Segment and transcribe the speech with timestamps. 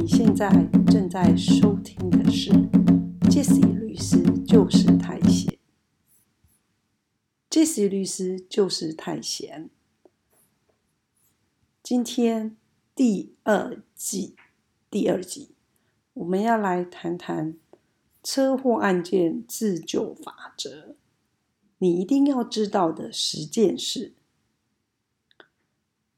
[0.00, 0.48] 你现在
[0.86, 2.52] 正在收听的是
[3.28, 5.58] 杰西律师就是太闲。
[7.50, 9.68] 杰西律师就是太闲。
[11.82, 12.56] 今天
[12.94, 14.36] 第二季
[14.88, 15.56] 第二集，
[16.14, 17.56] 我们要来谈谈
[18.22, 20.94] 车祸案件自救法则。
[21.78, 24.14] 你一定要知道的十件事。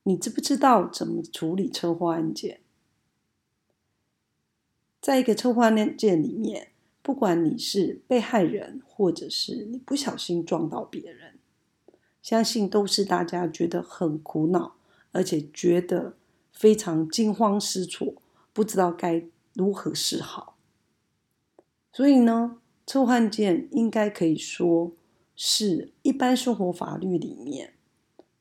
[0.02, 2.59] 你知不知道怎么处理车祸案件？
[5.00, 11.38] 在一个车祸案件里面，不管你是被害人，或者是你不小心撞到别人，
[12.20, 14.76] 相信都是大家觉得很苦恼，
[15.12, 16.16] 而且觉得
[16.52, 18.12] 非常惊慌失措，
[18.52, 20.58] 不知道该如何是好。
[21.90, 24.92] 所以呢，车祸案件应该可以说
[25.34, 27.72] 是一般生活法律里面，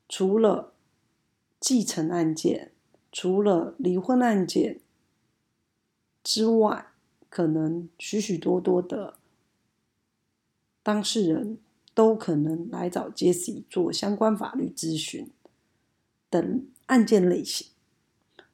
[0.10, 0.74] 除了
[1.62, 2.74] 继承案件，
[3.14, 4.82] 除了离婚案件。
[6.32, 6.86] 之外，
[7.28, 9.16] 可能许许多多的
[10.84, 11.58] 当事人
[11.96, 15.32] 都可能来找 Jesse 做相关法律咨询
[16.30, 17.70] 等案件类型，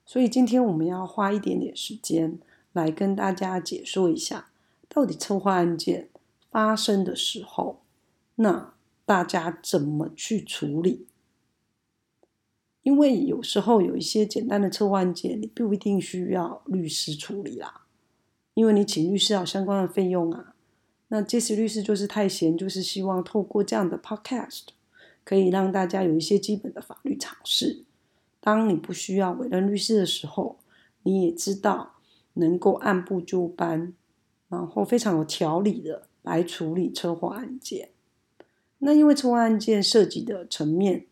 [0.06, 2.40] 所以今天我们要花一点点时间
[2.72, 4.48] 来跟大家解说一下，
[4.88, 6.08] 到底策划案件
[6.50, 7.82] 发生的时候，
[8.36, 8.74] 那
[9.06, 11.08] 大家怎么去处理？
[12.86, 17.88] 因为有时候有一些简单的车祸案件，你不一定需要律师处理啦，
[18.54, 20.54] 因为你请律师要相关的费用啊。
[21.08, 24.66] 那杰西律师就是太闲，就是希望透过这样的 podcast，
[25.24, 27.86] 可以让大家有一些基本的法律常识。
[28.40, 30.60] 当你不需要委任律师的时候，
[31.02, 31.96] 你也知道
[32.36, 33.96] 能够按部就班，
[34.48, 37.90] 然后非常有条理的来处理车祸案件。
[38.78, 41.08] 那因为车祸案件涉及的层面。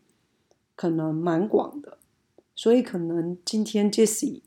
[0.74, 1.98] 可能蛮广的，
[2.54, 4.42] 所以可能今天 Jessie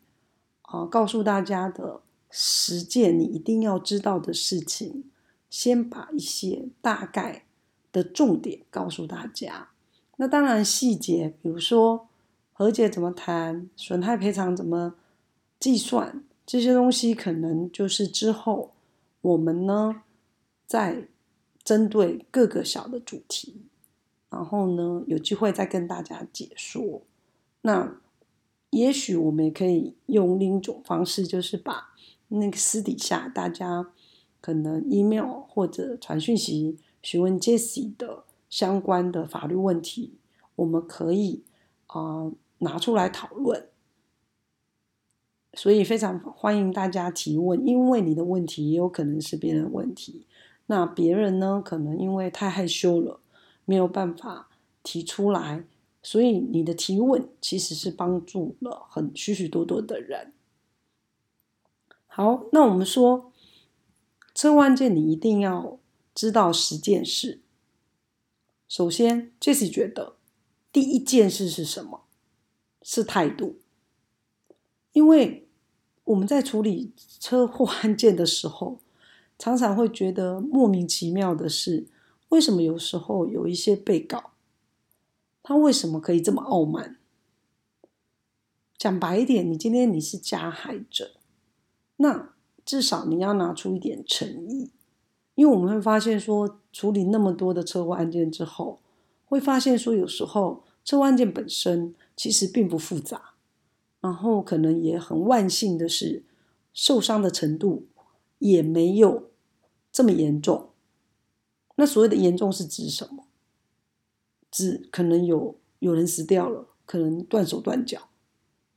[0.64, 5.06] 啊告诉大家的十件你一定要知道的事情，
[5.50, 7.46] 先把一些大概
[7.92, 9.70] 的重点告诉大家。
[10.18, 12.10] 那当然细节，比如说
[12.52, 14.96] 和解怎么谈，损害赔偿怎么
[15.60, 18.74] 计算，这些东西可能就是之后
[19.22, 20.04] 我们呢
[20.66, 21.08] 在
[21.64, 23.67] 针对各个小的主题。
[24.30, 27.02] 然后呢，有机会再跟大家解说。
[27.62, 28.00] 那
[28.70, 31.94] 也许我们也可以用另一种方式，就是把
[32.28, 33.90] 那个私底下大家
[34.42, 40.16] 可能 email 或者传讯息询问 Jesse 的相关的法律问题，
[40.58, 41.44] 我们可以
[41.88, 43.68] 啊拿出来讨论。
[45.54, 50.28] 所以非常欢迎大家提问，因为你的问题也有可能是别人的问题。
[50.68, 53.22] 那别人呢，可能因为太害羞了。
[53.70, 54.48] 没有办法
[54.82, 55.66] 提出来，
[56.02, 60.32] 所以你的提问其实是帮助了很许许多多的人。
[62.06, 63.34] 好，那我们说
[64.34, 65.78] 车祸案件，你一定要
[66.16, 67.42] 知道十件事。
[68.70, 70.16] 首先，Jesse 觉得
[70.72, 72.06] 第一件事是什么？
[72.82, 73.58] 是态度，
[74.94, 75.46] 因为
[76.06, 78.80] 我们在处理车祸案件的时候，
[79.38, 81.88] 常常会觉得莫名其妙的是。
[82.30, 84.32] 为什么有时候有一些被告，
[85.42, 86.98] 他为什么可以这么傲慢？
[88.78, 91.12] 讲白一点，你今天你是加害者，
[91.96, 92.34] 那
[92.64, 94.72] 至少你要拿出一点诚意，
[95.36, 98.80] 因为我们会发现说，处理那么多的车祸案件之后，
[99.26, 103.34] 会发现说，有时候车祸案件本身其实并不复杂，
[104.02, 106.24] 然后可能也很万幸的是，
[106.74, 107.88] 受伤的程度
[108.38, 109.32] 也没有
[109.92, 110.70] 这么严重。
[111.78, 113.24] 那所谓的严重是指什么？
[114.52, 118.10] 指可能有有人死掉了，可能断手断脚，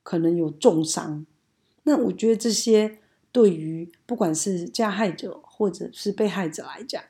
[0.03, 1.27] 可能有重伤。
[1.85, 2.99] 那我觉得这些
[3.33, 7.03] 对于不管是加害者或者是被害者来讲，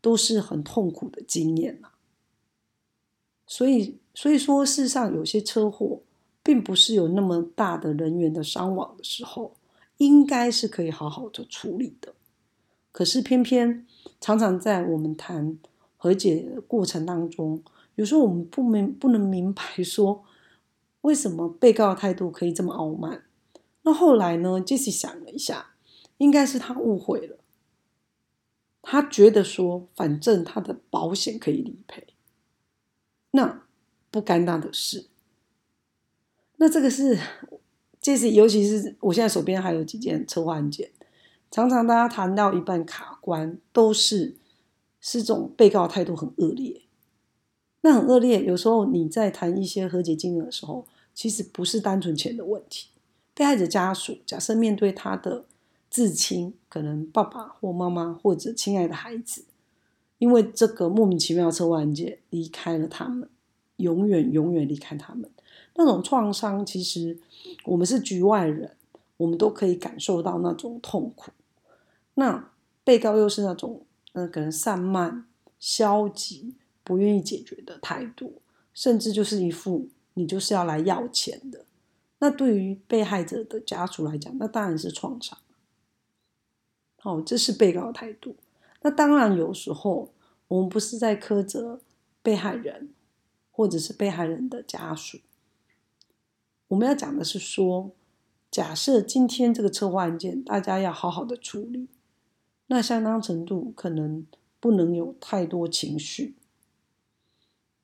[0.00, 1.90] 都是很痛苦的经验呐。
[3.46, 6.00] 所以，所以说，事实上有些车祸
[6.42, 9.54] 并不是有那么大的人员的伤亡的时候，
[9.98, 12.14] 应该是可以好好的处理的。
[12.96, 13.86] 可是偏偏
[14.22, 15.58] 常常在我们谈
[15.98, 17.62] 和解过程当中，
[17.96, 20.24] 有时候我们不明不能明白说，
[21.02, 23.24] 为什么被告态度可以这么傲慢？
[23.82, 25.74] 那后来呢？Jesse 想了一下，
[26.16, 27.36] 应该是他误会了，
[28.80, 32.06] 他觉得说，反正他的保险可以理赔，
[33.32, 33.64] 那
[34.10, 35.08] 不干他的事。
[36.56, 37.18] 那这个是
[38.00, 40.92] Jesse，尤其是我现在手边还有几件车祸案件。
[41.50, 44.36] 常常大家谈到一半卡关，都是
[45.00, 46.82] 是这种被告态度很恶劣。
[47.82, 52.88] 那很恶劣，有时候你在谈一些和解金额的时候，其实不是单纯钱的问题，
[53.32, 55.44] 被害者家属假设面对他的
[55.88, 59.44] 至亲，可能爸爸或妈妈或者亲爱的孩子，
[60.18, 63.28] 因为这个莫名其妙的车祸案件离开了他们，
[63.76, 65.30] 永远永远离开他们，
[65.76, 67.16] 那种创伤，其实
[67.64, 68.75] 我们是局外人，
[69.18, 71.30] 我们都可以感受到那种痛苦。
[72.14, 72.52] 那
[72.84, 75.26] 被告又是那种，嗯，可能散漫、
[75.58, 78.40] 消极、不愿意解决的态度，
[78.72, 81.64] 甚至就是一副你就是要来要钱的。
[82.18, 85.38] 那对于被害者的家属来讲，那当然是创伤。
[86.98, 88.36] 好，这是被告的态度。
[88.82, 90.12] 那当然，有时候
[90.48, 91.80] 我们不是在苛责
[92.22, 92.90] 被害人，
[93.50, 95.18] 或者是被害人的家属。
[96.68, 97.92] 我们要讲的是说，
[98.56, 101.90] 假设今天这个车祸案件，大家要好好的处理，
[102.68, 104.26] 那相当程度可能
[104.58, 106.36] 不能有太多情绪，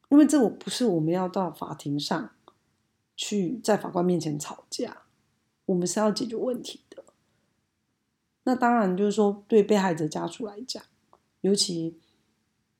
[0.08, 2.30] 因为这我不是我们要到法庭上。
[3.14, 5.02] 去在法官面前吵架，
[5.66, 7.04] 我们是要解决问题的。
[8.44, 10.82] 那当然就是说，对被害者家属来讲，
[11.42, 11.98] 尤其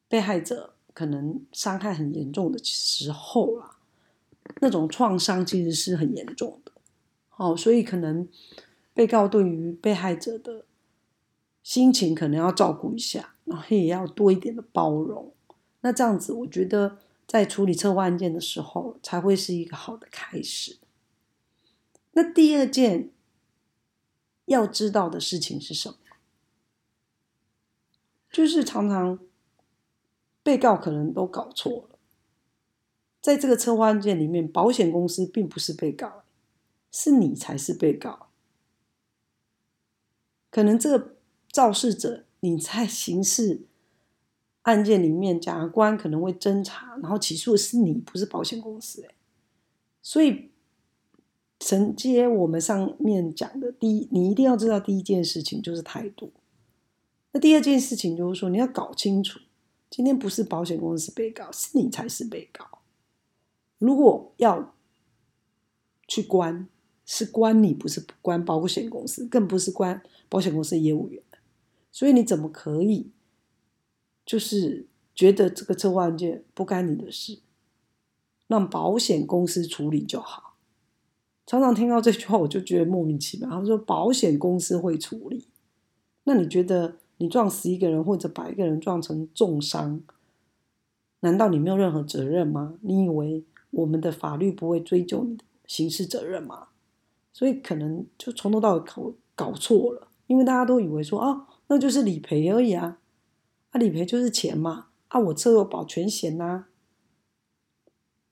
[0.08, 3.76] 被害者可能伤害很严重的时候啦，
[4.62, 6.61] 那种创伤其实是很严重的。
[7.37, 8.29] 哦，所以可能
[8.94, 10.64] 被告对于被害者的
[11.62, 15.32] 心情可能要照顾一下，然后也要多一点的包容。
[15.81, 16.99] 那这样子，我觉得。
[17.25, 20.76] 在处理车祸案件的时候，才会是一个好的开始。
[22.11, 23.11] 那第二件
[24.44, 25.96] 要知道的事情是什么？
[28.31, 29.19] 就是常常
[30.43, 31.99] 被告可能都搞错了，
[33.23, 36.21] 在这个车祸案件里面，保险公司并不是被告，
[36.92, 38.28] 是你才是被告。
[40.50, 41.16] 可能这个
[41.50, 43.66] 肇事者你在刑事。
[44.62, 49.04] 案件里面，检察官可能会侦查，然后起诉是你，不是保险公司。
[50.00, 50.52] 所以
[51.58, 56.32] 承接我们上面讲的，第一，你一定要知道第一件事情就是态度。
[57.32, 59.40] 那第二件事情就是说，你要搞清楚，
[59.90, 62.78] 今天不是保险公司被告，是你才是被告。
[63.78, 64.76] 如果要
[66.06, 66.68] 去关，
[67.14, 71.22] 是关你，不是关保险公司，更不是关保险公司的业务员。
[71.90, 73.10] 所以你怎么可以？
[74.24, 77.40] 就是觉得这个车祸案件不干你的事，
[78.46, 80.54] 让保险公司处理就好。
[81.44, 83.50] 常常听到这句话，我就觉得莫名其妙。
[83.50, 85.48] 他说保险公司会处理，
[86.24, 90.00] 那你觉得你撞死一个人或者把一个人撞成重伤，
[91.20, 92.78] 难道你没有任何责任吗？
[92.80, 96.68] 你以为我们的法律不会追究你的刑事责任吗？
[97.32, 102.99] 所以可能就从头到尾搞搞错了，因为大家都以为说啊，那就是理赔而已啊。
[103.70, 104.88] 啊，理赔就是钱嘛！
[105.08, 106.67] 啊，我车有保全险呐。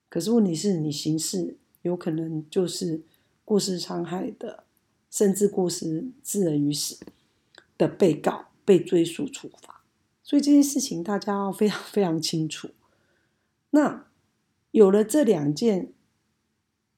[0.08, 3.02] 可是问题是你刑事有可能就是
[3.44, 4.64] 过失伤害的，
[5.10, 6.98] 甚至过失致人于死
[7.78, 9.82] 的被告被追诉处罚。
[10.22, 12.68] 所以这件事情大家要非常非常清楚。
[13.70, 14.06] 那
[14.72, 15.92] 有了这两件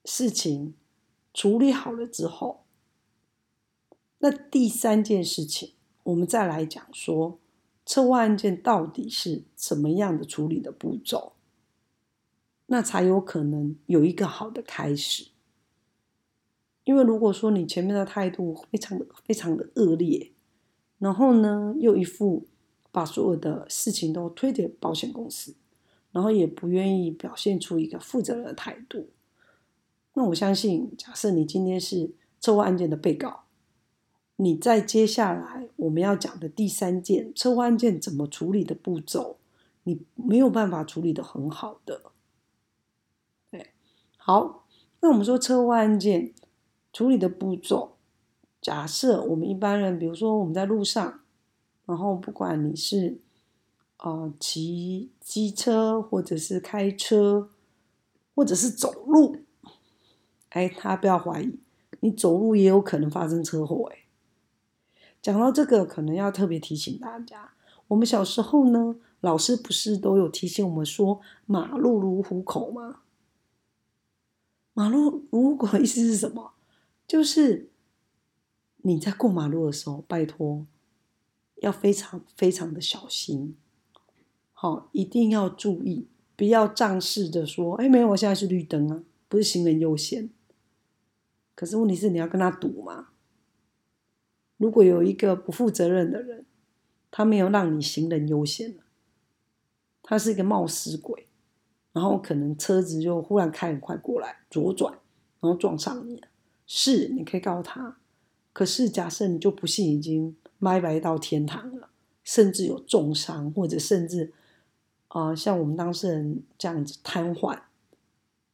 [0.05, 0.75] 事情
[1.33, 2.65] 处理好了之后，
[4.19, 5.75] 那第三件事情
[6.05, 7.39] 我们再来讲说。
[7.85, 11.33] 车祸案件到底是什么样的处理的步骤，
[12.67, 15.33] 那才有可能有一个好的开始。
[16.85, 20.31] 因为如果说你前面的态度非常的非常的恶劣，
[21.01, 22.47] 然后呢又一副
[22.93, 25.57] 把所有的事情都推给保险公司，
[26.13, 29.09] 然后也不愿意表现出一个负责任的态度，
[30.15, 33.45] 那我相信，假设你今天是车祸案件的被告。
[34.37, 39.37] 你在接下来我们要讲的第三件车祸案件怎么处理的步骤，
[39.85, 42.11] 你没有办法处理的很好的。
[43.51, 43.73] 对，
[44.17, 44.67] 好，
[45.01, 46.33] 那我们说车祸案件
[46.93, 47.93] 处理的步骤，
[48.61, 51.21] 假设我们一般人，比如说我们在路上，
[51.87, 53.21] 然后不管你是
[53.99, 57.51] 呃骑机车，或者是开车，
[58.35, 59.37] 或者是走路，
[60.53, 61.59] 哎，他不要怀疑，
[62.01, 63.99] 你走路也有可能发生车祸，哎。
[65.21, 67.53] 讲到这个，可能要特别提醒大家，
[67.89, 73.03] 我们小时候呢，老师不是都有提醒我们说“马路如虎口”吗？
[74.75, 76.55] 马路如虎口意思是什么？
[77.07, 77.71] 就是
[78.79, 80.67] 你在过马路的时候，拜托
[81.57, 83.57] 要非常非常的小心，
[84.53, 90.29] 好，一定要注意，不要仗势的说：“哎，没有，我现在是绿灯啊，不是行人优先。”
[91.55, 93.09] 可是问题是，你要跟他赌嘛？
[94.57, 96.47] 如果有一个不负责任的人，
[97.11, 98.79] 他没有让你行人优先
[100.03, 101.29] 他是一个冒失鬼，
[101.93, 104.93] 然后可能车子就忽然开很快过来左转，
[105.41, 106.23] 然后撞上你，
[106.67, 107.99] 是你可以告他，
[108.53, 111.91] 可是假设你就不幸已经迈白到天堂了，
[112.25, 114.33] 甚至有重伤，或者甚至
[115.09, 117.61] 啊、像我们当事人这样子瘫痪，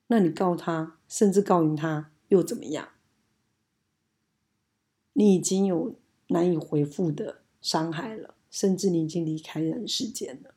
[0.09, 2.89] 那你告他，甚至告赢他又怎么样？
[5.13, 5.97] 你已经有
[6.29, 10.55] 难以回复的伤害了，甚至你已经离开人世间了，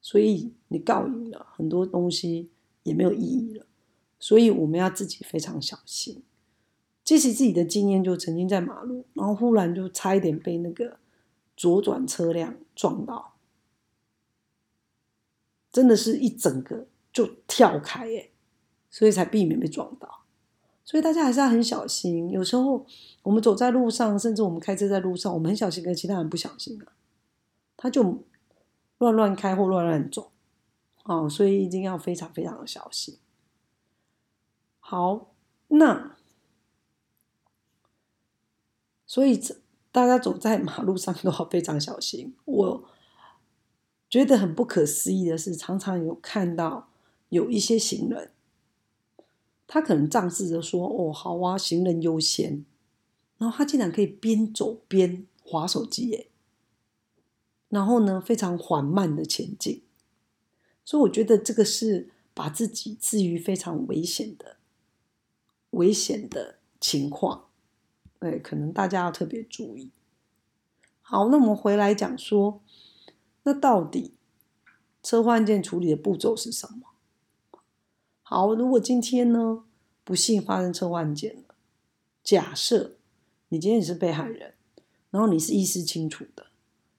[0.00, 2.50] 所以你告赢了，很多东西
[2.82, 3.66] 也没有意义了。
[4.18, 6.22] 所以我们要自己非常小心。
[7.02, 10.98] 即使自己的经验，就曾经在马路，然后忽然就差一点被那个
[11.56, 13.38] 左转车辆撞到，
[15.72, 18.32] 真的是一整个就跳开耶，
[18.90, 20.26] 所以才避免被撞到。
[20.88, 22.30] 所以大家还是要很小心。
[22.30, 22.86] 有时候
[23.22, 26.96] 我们走在路上，甚至我们开车在路上，我们很小心，跟其他人不小心啊，
[27.76, 28.24] 他就
[28.96, 30.32] 乱乱开或乱乱走，
[31.04, 33.18] 哦，所以一定要非常非常的小心。
[34.80, 35.34] 好，
[35.66, 36.16] 那
[39.06, 39.58] 所以这
[39.92, 42.34] 大家走在马路上都要非常小心。
[42.46, 42.84] 我
[44.08, 46.88] 觉得很不可思议的是，常常有看到
[47.28, 48.30] 有一些行人。
[49.68, 52.64] 他可能仗势着说：“哦，好啊，行人优先。”
[53.38, 56.30] 然后他竟然可以边走边划手机，耶！
[57.68, 59.82] 然后呢，非常缓慢的前进。
[60.84, 64.56] 所以我觉得这个是把自己置于非常危险的、
[65.70, 67.44] 危险的情况。
[68.18, 69.92] 对，可能大家要特别注意。
[71.02, 72.60] 好，那我们回来讲说，
[73.44, 74.14] 那到底
[75.02, 76.87] 车祸案件处理的步骤是什么？
[78.30, 79.64] 好，如果今天呢
[80.04, 81.54] 不幸发生车祸案件了，
[82.22, 82.96] 假设
[83.48, 84.52] 你今天你是被害人，
[85.10, 86.48] 然后你是意识清楚的，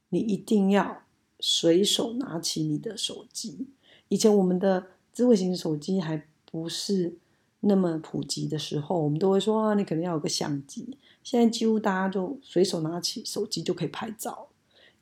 [0.10, 1.04] 你一定要
[1.40, 3.68] 随手拿起你的手机。
[4.08, 7.16] 以前我们的智慧型手机还不是
[7.60, 10.98] 那么普及的时候，我们都会说啊，你可能要有个相机。
[11.24, 14.48] 现在几乎大家就随手拿起手机就可以拍照。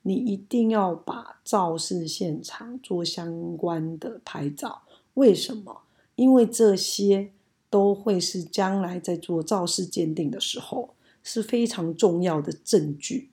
[0.01, 4.81] 你一定要把肇事现场做相关的拍照，
[5.13, 5.83] 为什么？
[6.17, 7.31] 因为这些
[7.69, 13.29] 都会是将来在做肇事鉴定的时候是非常重要的证据、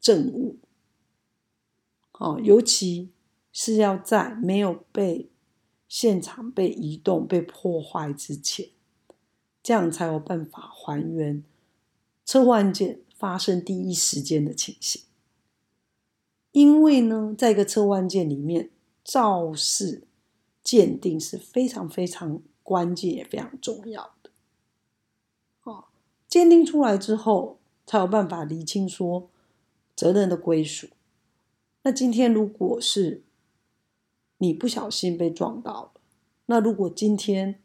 [0.00, 0.56] 证物。
[2.14, 3.10] 哦，尤其
[3.52, 5.30] 是要在没有被
[5.88, 8.70] 现场被移动、被破坏之前，
[9.62, 11.44] 这样才有办法还原
[12.26, 15.02] 车祸案件发生第一时间的情形。
[16.50, 18.70] 因为呢，在一个车祸案件里面，
[19.04, 20.08] 肇事。
[20.62, 24.30] 鉴定是非常非常关键也非常重要的。
[25.62, 25.86] 哦，
[26.28, 29.28] 鉴定出来之后，才有办法厘清说
[29.96, 30.88] 责任的归属。
[31.82, 33.22] 那今天如果是
[34.38, 35.92] 你不小心被撞到了，
[36.46, 37.60] 那如果今天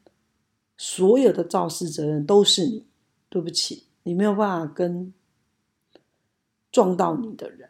[0.78, 2.86] 所有的肇事责任都是你，
[3.30, 5.14] 对不起，你没有办法跟
[6.72, 7.70] 撞到你的人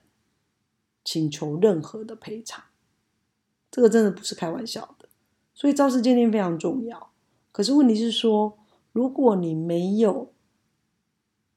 [1.04, 2.64] 请求任何的赔偿。
[3.70, 4.95] 这个真的不是开玩笑。
[5.56, 7.12] 所以肇事鉴定非常重要，
[7.54, 8.58] 可是问题是说，
[8.92, 10.34] 如果你没有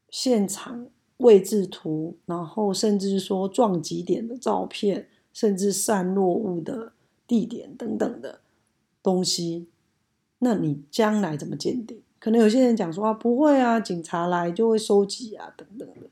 [0.08, 0.86] 现场
[1.16, 6.92] 位置图，然后甚至说撞击点的照片，甚至散落物的
[7.26, 8.40] 地点等等的
[9.02, 9.66] 东西，
[10.38, 12.00] 那你将来怎么鉴定？
[12.20, 16.08] 可能有些人讲说啊，不会啊，警察来就会收集啊，等等的。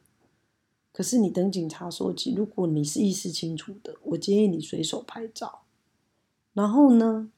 [0.93, 5.61] 可是你等警察收集，如果你是意识清楚的，我建议你随手拍照，
[6.52, 7.31] 然后呢？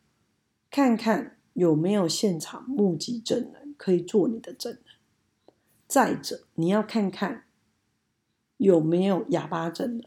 [0.78, 4.82] 看看有没有现场目击证人可以做你的证人。
[5.88, 7.46] 再者，你要看看
[8.58, 10.04] 有没有哑巴证人。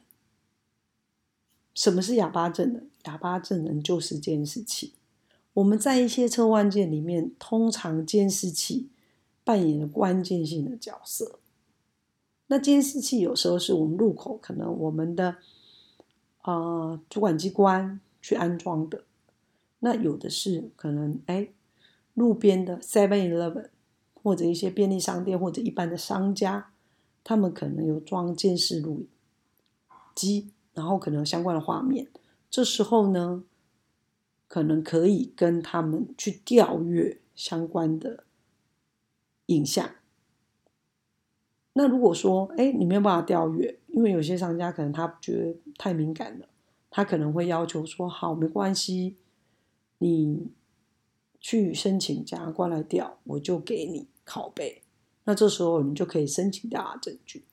[1.75, 2.90] 什么是哑巴证人？
[3.04, 4.94] 哑巴证人就是监视器。
[5.56, 8.88] 我们在一些车案件里面，通常监视器
[9.44, 11.42] 扮演了关键性的角色。
[12.48, 15.36] 那监视器有时候是我们路口可能我们的
[16.44, 19.04] 呃主管机关去安装的。
[19.81, 21.50] 那有的是可能哎，
[22.13, 23.69] 路边的 Seven Eleven
[24.13, 26.71] 或者一些便利商店或者一般的商家，
[27.23, 29.07] 他们可能有装监视录影
[30.13, 32.07] 机，然后可能相关的画面。
[32.50, 33.43] 这时候呢，
[34.47, 38.25] 可能可以跟他们去调阅相关的
[39.47, 39.89] 影像。
[41.73, 46.47] 那如果说哎，你没有办法调阅，因为有些商家可能他觉得太敏感了，
[46.91, 49.15] 他可能会要求说好，没关系。
[50.01, 50.51] 你
[51.39, 54.81] 去申请检察官来调，我就给你拷贝。
[55.25, 57.46] 那这时候你就可以申请调查证据，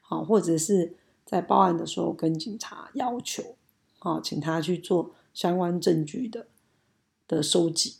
[0.00, 0.96] 好，或者是
[1.26, 3.56] 在报案的时候跟警察要求，
[3.98, 6.48] 好，请他去做相关证据的
[7.28, 7.96] 的收集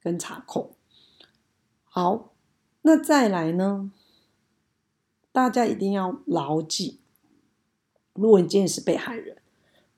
[0.00, 0.74] 跟查控。
[1.84, 2.34] 好，
[2.82, 3.92] 那再来呢？
[5.30, 6.98] 大家一定要牢记，
[8.14, 9.40] 如果你今天是被害人，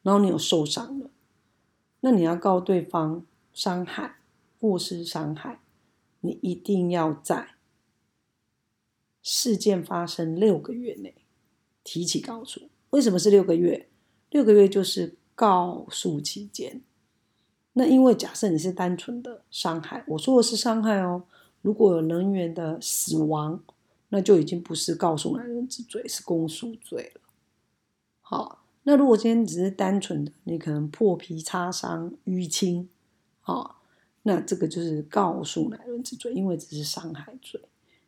[0.03, 1.11] 然后你有受伤了，
[2.05, 4.17] 那你要告对方伤害
[4.61, 5.61] 过失伤害，
[6.21, 7.55] 你一定要在
[9.23, 11.15] 事件发生六个月内
[11.83, 12.69] 提起告诉。
[12.91, 13.89] 为什么是六个月？
[14.29, 16.83] 六个月就是告诉期间。
[17.73, 21.25] 那因为假设你是单纯的伤害，我说的是伤害哦。
[21.63, 23.65] 如果有人员的死亡，
[24.11, 27.23] 那就已经不是告诉男人之罪，是公诉罪了。
[28.21, 32.89] 好，那如果今天只是单纯的，你可能破皮擦伤、淤青，
[33.41, 33.83] 好，
[34.23, 37.61] 那这个就是告诉男人之罪，因为只是伤害罪，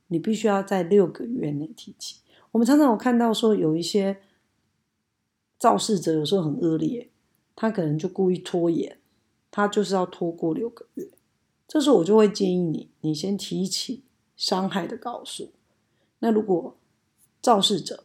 [0.09, 2.21] 你必须要在六个月内提起。
[2.53, 4.19] 我们常常有看到说，有一些
[5.59, 7.11] 肇事者有时候很恶劣，
[7.55, 8.99] 他可能就故意拖延，
[9.51, 11.11] 他就是要拖过六个月。
[11.67, 14.05] 这时候我就会建议你，你先提起
[14.37, 15.53] 伤害的告诉。
[16.19, 16.77] 那如果
[17.43, 18.05] 肇事者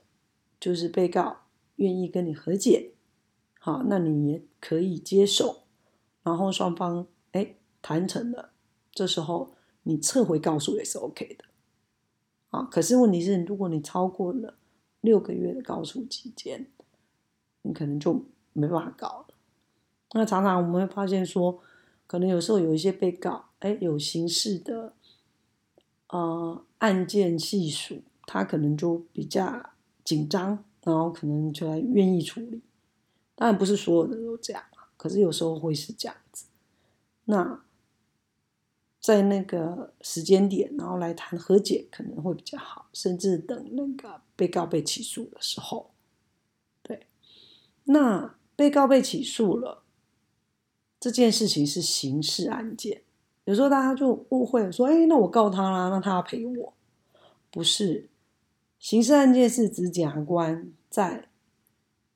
[0.60, 1.42] 就是被告
[1.76, 2.92] 愿意跟你和解，
[3.60, 5.64] 好，那你也可以接受，
[6.24, 8.52] 然后双方哎谈成了，
[8.92, 9.52] 这时候
[9.84, 11.46] 你撤回告诉也是 OK 的，
[12.50, 14.56] 啊，可是问题是，如果你超过了
[15.02, 16.68] 六个月的告诉期间，
[17.62, 19.36] 你可能就没办法告了。
[20.14, 21.60] 那常常我们会发现说，
[22.08, 24.94] 可能有时候有一些被告，哎，有刑事的。
[26.14, 29.70] 呃，案件系数，他可能就比较
[30.04, 32.62] 紧张，然后可能就来愿意处理。
[33.36, 34.64] 当然不是所有人都这样
[34.98, 36.46] 可是有时候会是这样子。
[37.26, 37.64] 那
[39.00, 45.90] 在那个时间点，然后来谈和解可能会比较好，甚至等那个被告被起诉的时候，
[46.84, 47.08] 对。
[47.86, 49.82] 那被告被起诉了，
[51.00, 53.02] 这件事情是刑事案件。
[53.46, 56.74] 有时候大家就误会说：“哎，那我告他啦，那他要赔我。”
[57.50, 58.08] 不是，
[58.82, 61.30] 刑事案件是指检察官在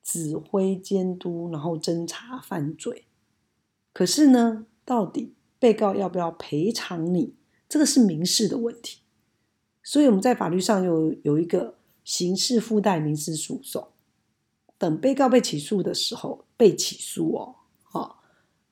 [0.01, 3.05] 指挥监督，然后侦查犯罪。
[3.93, 7.35] 可是呢，到底被告要不要赔偿你，
[7.69, 9.01] 这个是民事的问题。
[9.83, 13.89] 所以我们在法律上有有一个刑事附带民事诉讼。
[14.79, 17.55] 等被告被起诉的时候，被起诉哦。
[17.83, 18.23] 好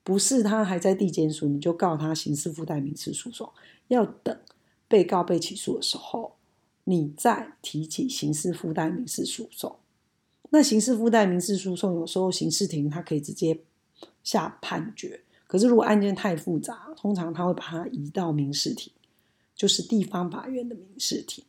[0.03, 3.53] 不是他还在地检署，你就告他刑事附带民事诉讼。
[3.89, 4.35] 要等
[4.87, 6.32] 被告被起诉的时候，
[6.85, 9.77] 你再提起刑事附带民事诉讼。
[10.49, 13.61] 那刑事附带民事诉讼有时候刑事庭他可以直接
[14.23, 18.91] 下判决，可是如果案件太复杂，通常他会把它移到民事庭，
[19.55, 21.43] 就是地方法院的民事庭。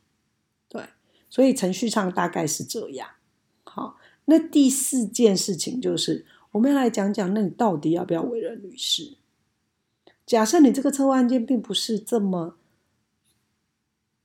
[0.67, 0.83] 对，
[1.29, 3.07] 所以程序上大概是这样。
[3.63, 6.25] 好，那第四件事情就是。
[6.51, 9.17] 我们要来讲讲，那你到底要不要委任律师？
[10.25, 12.55] 假设你这个车祸案件并不是这么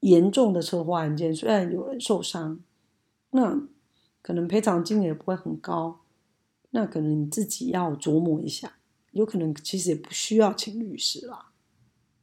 [0.00, 2.60] 严重的车祸案件，虽然有人受伤，
[3.30, 3.68] 那
[4.20, 6.00] 可能赔偿金也不会很高，
[6.70, 8.74] 那可能你自己要琢磨一下，
[9.12, 11.52] 有可能其实也不需要请律师啦。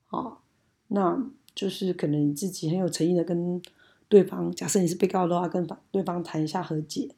[0.06, 0.44] 好，
[0.88, 3.62] 那就是可能你自己很有诚意的跟
[4.08, 7.16] 对方，假设你是被告的话，跟对方谈一下和解，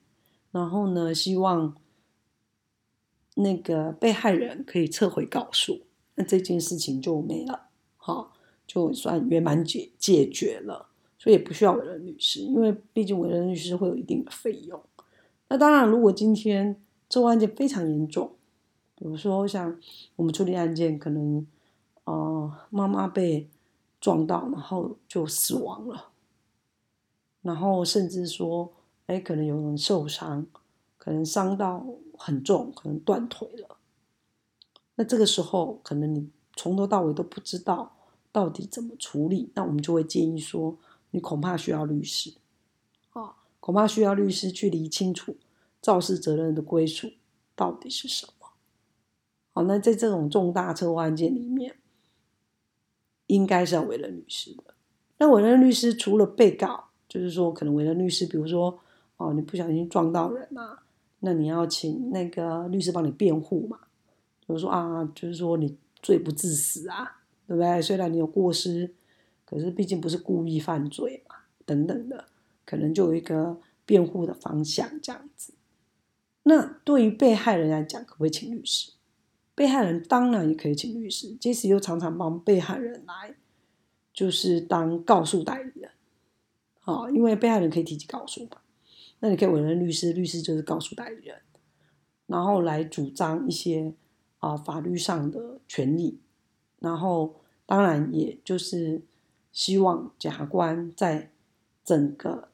[0.51, 1.75] 然后呢，希望。
[3.35, 5.83] 那个被害人可以撤回告诉，
[6.15, 8.33] 那这件事情就没了，好，
[8.69, 10.85] 就算圆满解解决了，
[11.17, 14.79] 所以也不需要委任律师，因为毕竟委任律师会有一定的费用。
[15.47, 16.79] 那当然，如果今天
[17.09, 18.35] 这个案件非常严重，
[18.93, 19.75] 比如说像
[20.17, 21.47] 我们处理案件，可能
[22.03, 23.49] 呃妈妈被
[23.99, 26.09] 撞到，然后就死亡了，
[27.41, 28.71] 然后甚至说，
[29.07, 30.45] 哎，可能有人受伤，
[30.97, 31.85] 可能伤到。
[32.21, 33.77] 很重，可能断腿了。
[34.95, 37.95] 那这个时候，可能你从头到尾都不知道
[38.39, 39.51] 到底怎么处理。
[39.53, 40.77] 那我们就会建议说，
[41.11, 42.31] 你恐怕需要律师
[43.09, 45.35] 啊，恐怕需要律师去理清楚
[45.81, 47.11] 肇事责任的归属
[47.53, 48.47] 到底是什么。
[49.51, 51.75] 好，那在这种重大车祸案件里面，
[53.27, 54.63] 应该是要委任律师的。
[55.17, 58.79] 那委任律师除了被告，就是说可能委任律师，比如说
[59.17, 60.83] 哦，你不小心撞到人啊。
[61.19, 63.77] 那你要请那个律师帮你辩护嘛？
[64.39, 67.18] 比如说啊，就是说你罪不至死啊，
[67.49, 67.81] 对不对？
[67.81, 68.93] 虽然你有过失，
[69.43, 71.35] 可是毕竟不是故意犯罪嘛，
[71.65, 72.25] 等等的，
[72.63, 75.55] 可能就有一个辩护的方向这样子。
[76.43, 78.91] 那对于被害人来讲，可不可以请律师？
[79.55, 83.33] 被害人当然也可以请律师，即使又常常帮被害人来，
[84.13, 85.89] 就是当告诉代理人，
[86.79, 88.61] 好，因为被害人可以提起告诉嘛。
[89.21, 91.35] 那你可以委任律师，律师就是告诉代理人，
[92.27, 93.95] 然后来主张一些
[94.37, 96.21] 啊法律上的权利，
[96.79, 99.01] 然后当然也就是
[99.51, 101.31] 希望检察官在
[101.83, 102.49] 整个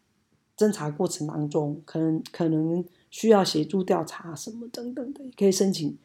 [0.57, 5.97] 侦查过程当中，可能可能需要协助调查什么等等的，也可以申请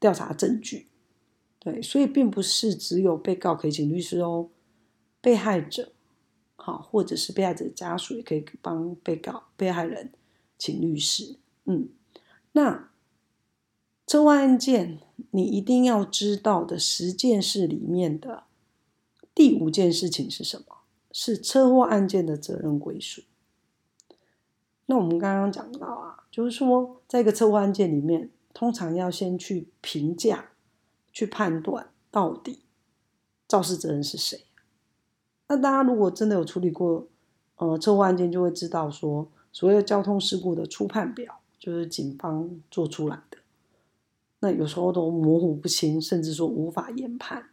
[0.00, 0.86] 调查证据。
[1.58, 4.50] 对，所以并不是只有被告可以请律师哦，
[5.20, 5.92] 被害者
[6.56, 10.12] 好，或者是被害者家属也可以帮被告、被害人
[10.58, 11.36] 请律师。
[11.64, 11.88] 嗯，
[12.52, 12.90] 那
[14.06, 18.44] 车祸案件你一定要知道的十件事里面的
[19.34, 20.78] 第五件事情是什么？
[21.10, 23.22] 是车祸案件的责任归属。
[24.86, 30.50] 那我们刚刚讲到啊，就是说，在一个车祸案件里面，通常要先去评价。
[31.16, 32.64] 去判断到底
[33.46, 34.46] 肇事责任是谁？
[35.46, 37.06] 那大家如果真的有处理过
[37.54, 43.38] 呃车祸案件，就会知道说，所谓的交通事故的初判表就是警方做出来的，
[44.44, 47.48] 那有时候都模糊不清，甚至说无法研判。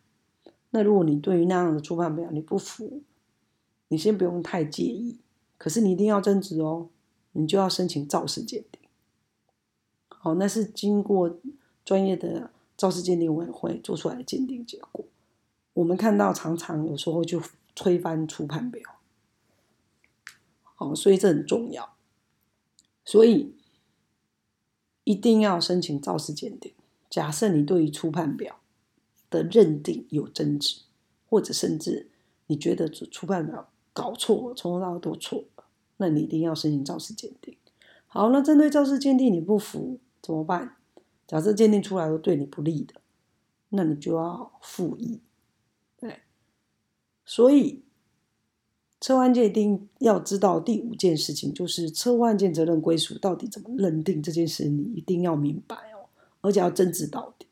[0.71, 3.01] 那如果你对于那样的初判表你不服，
[3.88, 5.19] 你先不用太介意，
[5.58, 6.89] 可是你一定要争执哦，
[7.32, 8.82] 你就要申请肇事鉴定。
[10.10, 11.39] 好，那是经过
[11.86, 12.51] 专业的。
[12.77, 15.06] 肇事鉴定委员会做出来的鉴定结果，
[15.73, 17.39] 我们看到常常有时候就
[17.75, 18.82] 推翻初判表，
[20.73, 21.93] 好，所以这很重要，
[23.06, 23.54] 所以
[25.04, 26.73] 一定要申请肇事鉴定。
[27.12, 28.62] 假设你对于初判表
[29.30, 30.84] 的认定有争执，
[31.30, 32.10] 或者甚至
[32.47, 35.65] 你觉得初判表搞错，从头到尾都错了，
[35.97, 37.56] 那你一定要申请肇事鉴定。
[38.08, 40.78] 好，那针对肇事鉴定你不服怎么办？
[41.28, 42.95] 假设鉴定出来都对你不利的，
[43.69, 45.19] 那你就要复议。
[45.97, 46.19] 对，
[47.26, 47.84] 所以
[49.02, 55.76] 车祸案件一定要知道第五件事情，就是车祸案件责任归属到底怎么认定这件事，你一定要明白，
[56.41, 57.47] 而且要争执到底。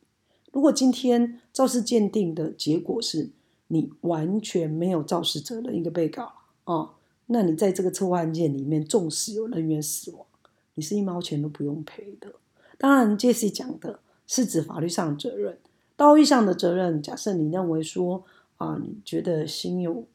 [0.52, 3.30] 如果今天肇事鉴定的结果是
[3.67, 6.95] 你完全没有肇事责任，一个被告啊，
[7.28, 10.25] 那你在这个车祸案件里面，纵使有人员死亡，
[10.73, 12.34] 你是一毛钱都不用赔的。
[12.80, 15.60] 当然，Jesse 讲的是指法律上的责任，
[15.95, 17.02] 道义上的责任。
[17.02, 18.23] 假设你认为说
[18.58, 20.08] 啊，你觉得心有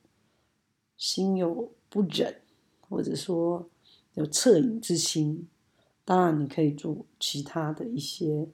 [0.96, 2.34] 心有不忍，
[2.80, 3.68] 或者说
[4.14, 5.46] 有恻隐之心，
[6.04, 8.48] 当然你可以做其他的一些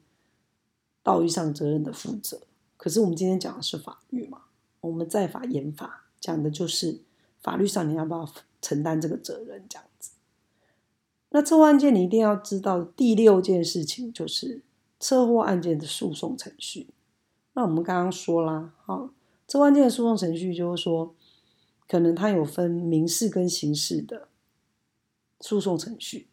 [1.02, 2.40] 道义上责任的负责。
[2.76, 4.42] 可是我们今天讲的是法律嘛，
[4.80, 7.00] 我们在法言法讲的就是
[7.40, 8.28] 法律上你要不要
[8.62, 10.12] 承担这个责任，这样子。
[11.30, 14.62] 那车祸案件，你一定要知道第六件事情，就是
[14.98, 16.88] 车祸案件的诉讼程序。
[17.52, 19.10] 那我们刚刚说啦，好，
[19.46, 21.14] 车祸案件的诉讼程序就是说，
[21.86, 24.28] 可能它有分民事跟刑事的
[25.40, 26.28] 诉讼程序。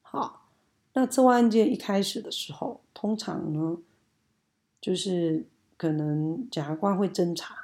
[0.00, 0.48] 好，
[0.94, 3.78] 那车祸案件一开始的时候，通常呢，
[4.82, 5.46] 就是
[5.78, 7.54] 可能检察官会侦查，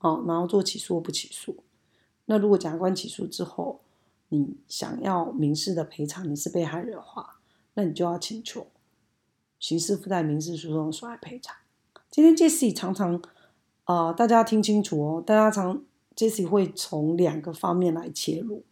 [0.00, 1.56] 哦，然后做起诉或不起诉。
[2.26, 3.80] 那如果检察官起诉之后，
[4.28, 7.40] 你想要民事的赔偿，你是被害人的话，
[7.74, 8.66] 那你就要请求
[9.58, 11.56] 刑事附带民事诉讼损害赔偿。
[12.10, 13.22] 今天 Jesse 常常，
[13.84, 15.82] 啊，大家听清楚哦，大家常
[16.16, 18.64] Jesse 会从两个方面来切入，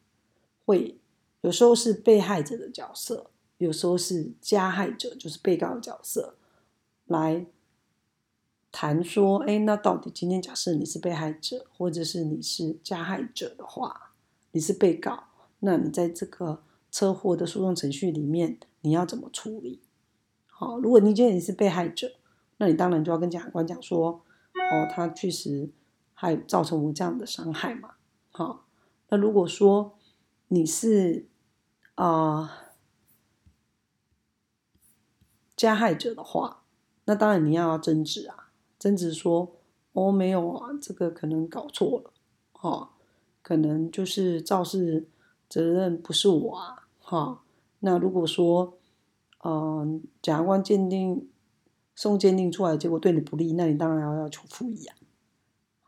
[0.64, 0.98] 会
[1.42, 6.34] 有时候是被害者的角色，有时候是加害者，就是被告的角色，
[7.06, 7.46] 来
[8.78, 14.12] 谈说，哎，那到底今天假设你是被害者，或者是你是加害者的话，
[14.52, 15.28] 你是被告。
[15.60, 19.80] 那你在这个车祸的诉讼程序里面，你要怎么处理？
[20.44, 22.16] 好，如果你觉得你是被害者，
[22.58, 25.70] 那你当然就要跟检察官讲说，哦，他确实
[26.12, 27.94] 还造成我这样的伤害嘛。
[28.30, 28.66] 好，
[29.08, 29.96] 那如果说
[30.48, 31.26] 你是
[31.94, 32.74] 啊
[35.56, 36.64] 加害者的话，
[37.06, 38.45] 那当然你要争执啊，
[38.78, 39.56] 曾子说，
[39.92, 42.12] 哦，没有啊，这个可能搞错了，
[42.60, 42.90] 哦，
[43.42, 45.08] 可能就是肇事。
[45.48, 47.44] 责任不是我啊，哈。
[47.78, 48.76] 那如果说，
[49.44, 51.28] 嗯，检察官鉴定
[51.94, 54.96] 送鉴定出来结果对你不利，那你当然要要求复议啊。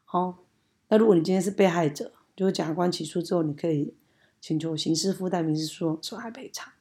[0.05, 0.45] 好，
[0.91, 3.97] 那如果你今天是被害者，就是检察官起诉之后，你可以
[4.41, 6.73] 请求刑事附带民事诉讼损害赔偿，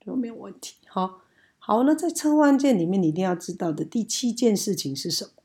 [0.00, 0.76] 就没有问题。
[0.88, 1.20] 好，
[1.58, 5.41] 好，那在车祸案件里面，你一定要知道的第七件事情是什么？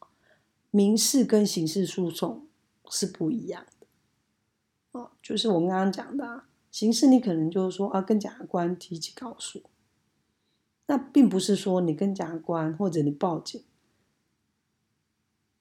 [0.78, 2.46] 民事跟刑事诉讼
[2.92, 3.88] 是不一样的。
[4.92, 6.26] 哦，就是我们刚刚讲的。
[6.26, 9.64] 啊刑事你可能就是说啊，跟检察官提起告诉，
[10.86, 13.64] 那并不是说你跟检察官或者你报警，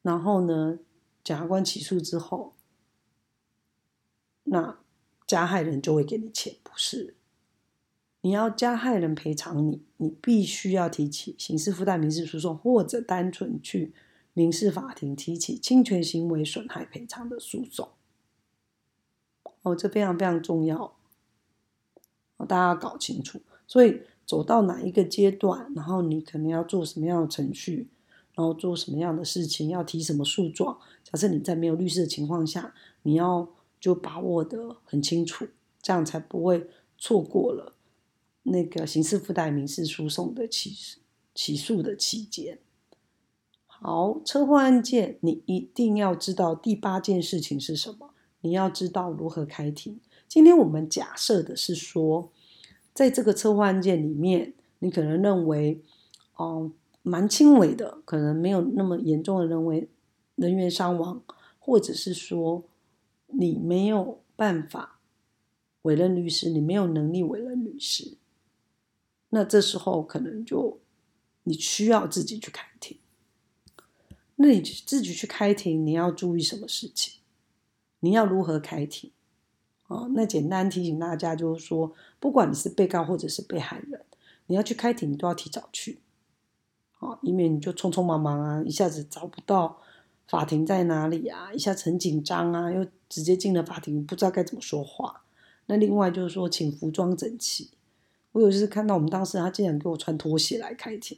[0.03, 0.79] 然后呢，
[1.25, 2.53] 检察官起诉之后，
[4.45, 4.79] 那
[5.27, 7.17] 加害人就会给你钱，不是？
[8.21, 13.95] 你要加害人赔偿你，你必须要提起刑事附带民事诉讼，或者单纯去
[14.37, 17.89] 民事法庭提起侵权行为损害赔偿的诉讼。
[19.63, 20.95] 哦，这非常非常重要，
[22.47, 23.41] 大家要搞清楚。
[23.67, 27.89] 所以走到哪一个阶段，然后你可能要做什么样的程序，
[28.35, 30.79] 然后做什么样的事情，要提什么诉状。
[31.03, 33.49] 假设你在没有律师的情况下，你要
[33.81, 35.49] 就把握的很清楚，
[35.81, 36.69] 这样才不会
[36.99, 37.73] 错过了
[38.43, 40.77] 那个刑事附带民事诉讼的起
[41.35, 42.59] 起诉的期间。
[43.79, 48.11] 好，车祸案件你一定要知道第八件事情是什么。
[48.41, 50.01] 你要知道如何开庭。
[50.27, 52.31] 今天我们假设的是说，
[52.95, 55.83] 在这个车祸案件里面，你可能认为，
[56.37, 59.89] 哦，蛮轻微的，可能没有那么严重的人为
[60.37, 61.23] 人员伤亡，
[61.59, 62.65] 或者是说
[63.27, 65.01] 你没有办法
[65.83, 68.17] 委任律师，你没有能力委任律师，
[69.31, 70.79] 那这时候可能就
[71.43, 72.97] 你需要自己去开庭。
[74.37, 77.21] 那你自己去开庭，你要注意什么事情？
[78.01, 79.11] 你要如何开庭？
[79.89, 84.05] 哦，那简单提醒大家，就是说，不管你是被告或者是被害人，
[84.47, 86.01] 你要去开庭，你都要提早去，
[86.99, 89.81] 哦，以免你就匆匆忙忙啊，一下子找不到
[90.27, 95.23] 法庭在哪里啊，一下子很紧张啊，又直接进了法庭，不知道该怎么说话。
[95.67, 97.71] 那另外就是说，请服装整齐。
[98.33, 101.17] 我有次看到我们当时他竟然给我穿拖鞋来开庭，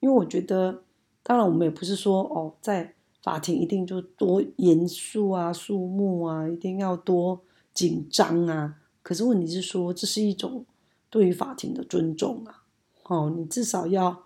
[0.00, 0.84] 因为我觉得，
[1.22, 2.94] 当然我们也不是说哦，在。
[3.22, 7.40] 法庭一定就多严肃啊，肃穆啊，一定要多
[7.72, 8.80] 紧张啊。
[9.00, 10.66] 可是问题是说，这是一种
[11.08, 12.64] 对于法庭的尊重啊。
[13.04, 14.24] 哦，你至少要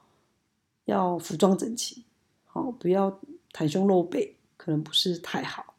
[0.87, 2.07] 要服装整齐，
[2.47, 3.21] 好，不要
[3.53, 5.75] 袒胸露背，可能不是太好。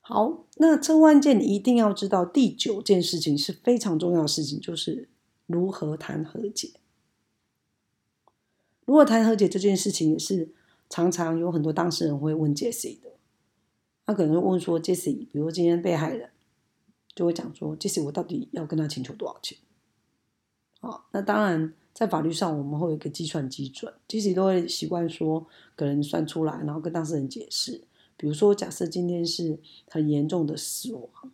[0.00, 5.08] 好，那车祸案件你一定要知道第九件事情是非常重要的事情，就是
[5.46, 6.72] 如何谈和解。
[8.84, 10.52] 如果谈和解这件事情也是。
[10.94, 13.12] 常常有很多当事人会问 Jesse 的，
[14.04, 16.28] 他可能会问说：“Jesse，比如今天被害人
[17.14, 19.56] 就会讲说，Jesse，我到底要跟他请求多少钱？”
[20.82, 27.84] 好，那当然在法律上我们会有一个计算基准，Jesse 都会习惯说，可能算出来，然后跟当事人解释。
[28.18, 31.32] 比如说，假设今天是很严重的死亡，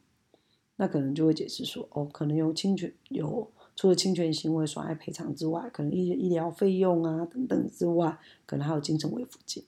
[0.77, 9.63] 那可能就会解释说：“哦，可能有侵权，有。”除了侵权行为损害赔偿之外，可能医医疗费用啊等等之外，可能还有精神慰抚金。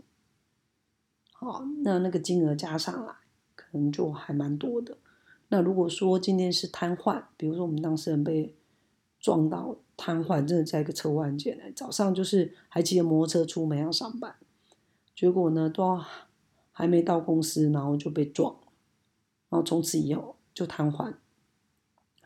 [1.31, 3.15] 好，那那个金额加上来，
[3.55, 4.99] 可能就还蛮多的。
[5.47, 8.53] 那如果说今天是瘫痪，比如说我们当事人被
[9.21, 14.35] 撞到瘫痪，真的在一个车祸案件，早上就是还骑着摩托车出门要上班，
[15.15, 16.03] 结果呢都
[16.73, 18.57] 还没到公司，然后就被撞，
[19.51, 21.15] 然后从此以后就瘫痪，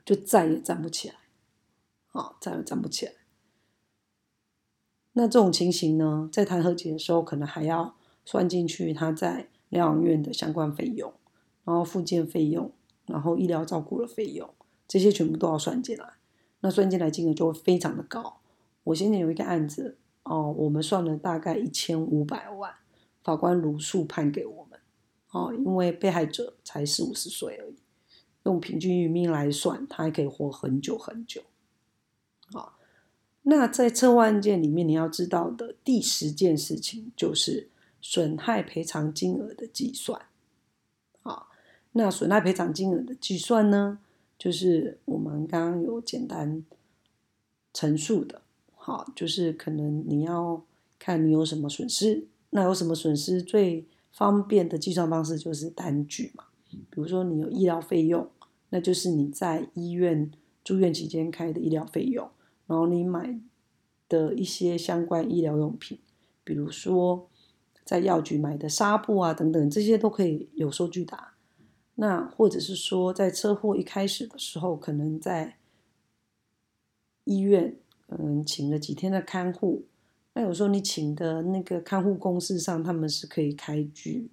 [0.03, 1.17] 就再也站不起来。
[2.15, 3.13] 啊，再也站不起来。
[5.13, 11.13] 那这种情形呢，在谈和解的时候，可能还要算进去他在疗养院的相关费用，
[11.65, 12.73] 然后复健费用，
[13.07, 14.53] 然后医疗照顾的费用，
[14.89, 16.15] 这些全部都要算进来。
[16.61, 18.41] 那算进来金额就会非常的高。
[18.85, 22.75] 我现在有一个案子哦，我们算了大概一千五百万，
[23.23, 24.81] 法官如数判给我们。
[25.31, 27.77] 哦，因为被害者才四五十岁而已，
[28.45, 31.43] 用平均余命来算，他还可以活很久很久。
[32.53, 32.79] 好，
[33.43, 37.69] 那在车祸案件里面，你要知道的第十件事情就是
[38.01, 40.21] 损害赔偿金额的计算。
[41.23, 41.49] 好，
[41.93, 43.99] 那损害赔偿金额的计算呢，
[44.39, 46.65] 就是我们刚刚有简单
[47.73, 48.43] 陈述的。
[48.75, 50.63] 好，就是可能你要
[50.99, 56.45] 看你有什么损失，那有什么损失最方便的计算方式就是单据嘛。
[56.69, 58.29] 比如说你有医疗费用，
[58.69, 60.31] 那就是你在医院。
[60.65, 62.29] 住院期间开的医疗费用，
[62.67, 63.39] 然后你买
[64.09, 65.99] 的一些相关医疗用品，
[66.43, 67.29] 比如说
[67.85, 71.19] 在药局买的纱布啊等等，这些都可以有收据的。
[71.97, 75.59] 那或者是说，在车祸一开始的时候，可能在
[77.25, 77.77] 医院
[78.09, 79.85] 嗯请了几天的看护，
[80.33, 84.31] 那有时候你请的那个看护公司上，他们是可以开具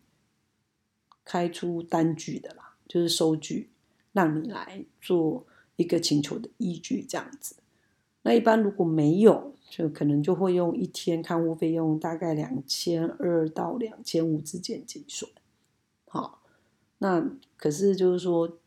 [1.25, 3.69] 开出单据的啦，就是收据
[4.13, 5.45] 让你来做。
[5.75, 7.55] 一个请求的依据这样子，
[8.23, 15.31] 那一般如果没有，就可能就会用一天看护费用大概两千二到两千五之间计算。
[16.07, 16.41] 好，
[16.99, 18.57] 那可是就是说，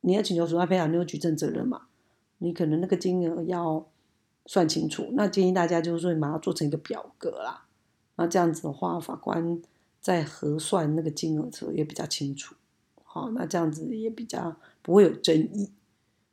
[0.00, 1.88] 你要请求损害赔偿，你有举证责任嘛？
[2.38, 3.86] 你可能那个金额要
[4.46, 5.10] 算清楚。
[5.12, 7.66] 那建议大家就是说，你把它做成一个表格啦。
[8.16, 9.60] 那这样子的话，法官
[10.00, 12.54] 在核算那个金额的时候也比较清楚。
[13.14, 15.70] 好，那这样子也比较不会有争议。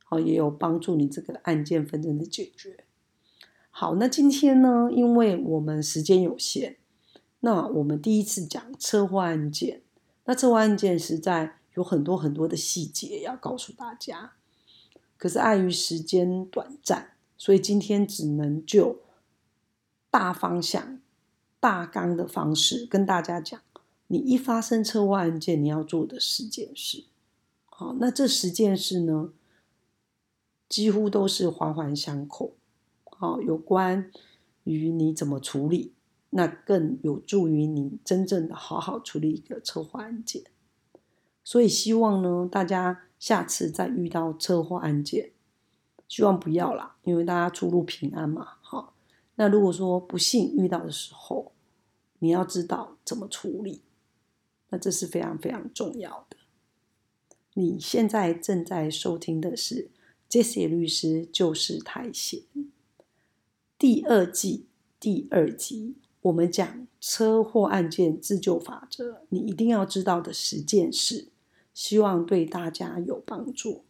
[0.08, 2.84] 哦，也有帮助你这个案件纷争的解决。
[3.70, 6.78] 好，那今天呢，因为我们时间有限，
[7.40, 9.82] 那我们第一次讲车祸案件。
[10.24, 14.32] 那车祸案件实在有很多很多的细节要告诉大家。
[15.18, 19.00] 可是碍于时间短暂，所以今天只能就
[20.10, 20.98] 大方向、
[21.60, 23.60] 大纲的方式跟大家讲。
[24.12, 27.04] 你一发生车祸案件，你要做的十件事。
[27.66, 29.32] 好，那这十件事呢，
[30.68, 32.54] 几乎都是环环相扣。
[33.04, 34.10] 好，有关
[34.64, 35.92] 于你怎么处理，
[36.30, 40.42] 那更有助于你真正的好好处理一个车祸案件。
[41.44, 45.30] 所以希望呢，大家下次再遇到车祸案件，
[46.08, 48.54] 希望不要啦，因为大家出入平安嘛。
[48.60, 48.92] 好，
[49.36, 51.52] 那如果说不幸遇到的时候，
[52.18, 53.82] 你要知道怎么处理。
[54.70, 56.36] 那这是非常非常重要的。
[57.54, 59.74] 你现在正在收听的是
[60.28, 62.40] 《杰西律师就是太闲》
[63.76, 64.66] 第二季
[64.98, 71.28] 第二集，我们讲车祸案件自救法则，你一定要知道的十件事，
[71.74, 73.84] 希望对大家有帮助。